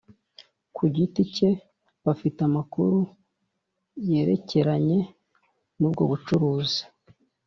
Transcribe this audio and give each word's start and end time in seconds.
Ku 0.75 0.83
giti 0.95 1.21
cye 1.35 1.49
bafite 2.05 2.39
amakuru 2.49 2.97
yerekeranye 4.09 4.99
nubwo 5.79 6.03
bucuruzi 6.09 6.81